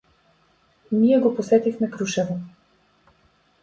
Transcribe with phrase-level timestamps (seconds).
[1.01, 2.39] Ние го посетивме Крушево.